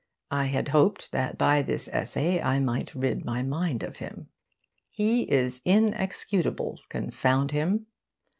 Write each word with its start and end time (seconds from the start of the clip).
I 0.31 0.45
had 0.45 0.69
hoped 0.69 1.11
that 1.11 1.37
by 1.37 1.61
this 1.61 1.87
essay 1.89 2.41
I 2.41 2.57
might 2.57 2.95
rid 2.95 3.23
my 3.23 3.43
mind 3.43 3.83
of 3.83 3.97
him. 3.97 4.29
He 4.89 5.29
is 5.29 5.61
inexcutible, 5.63 6.79
confound 6.89 7.51
him! 7.51 7.85